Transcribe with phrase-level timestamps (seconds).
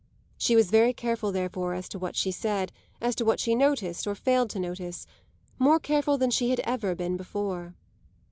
[0.35, 4.07] She was very careful therefore as to what she said, as to what she noticed
[4.07, 5.05] or failed to notice;
[5.59, 7.75] more careful than she had ever been before.